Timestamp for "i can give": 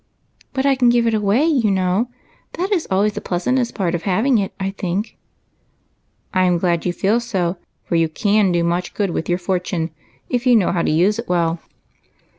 0.65-1.05